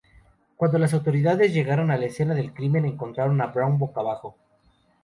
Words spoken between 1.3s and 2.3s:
llegaron a la